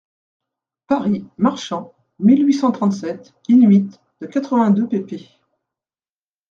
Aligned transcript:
Paris, 0.87 1.27
Marchant, 1.37 1.93
mille 2.17 2.43
huit 2.47 2.53
cent 2.55 2.71
trente-sept, 2.71 3.35
in-huit 3.51 4.01
de 4.21 4.25
quatre-vingt-deux 4.25 4.87
pp. 4.87 5.29